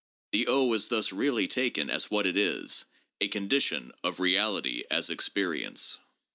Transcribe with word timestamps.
The 0.31 0.47
is 0.49 0.87
thus 0.87 1.11
really 1.11 1.47
taken 1.47 1.91
as 1.91 2.09
what 2.09 2.25
it 2.25 2.35
is— 2.35 2.85
a 3.19 3.27
condition 3.27 3.91
of 4.03 4.19
reality 4.19 4.83
as 4.89 5.11
experience. 5.11 5.99